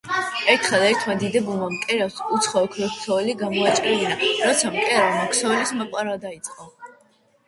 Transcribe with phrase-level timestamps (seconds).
[0.51, 4.15] ერთხელ ერთმა დიდებულმა, მკერავს უცხო ოქროქსოვილი გამოაჭრევინა.
[4.47, 6.67] როცა მკერავმა ქსოვლის მოპარვა დაიწყო,